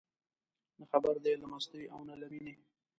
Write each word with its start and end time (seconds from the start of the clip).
نه 0.79 0.85
خبر 0.91 1.15
دي 1.23 1.33
له 1.41 1.47
مستۍ 1.51 1.83
او 1.93 1.99
نه 2.09 2.15
له 2.21 2.27
مینې 2.31 2.53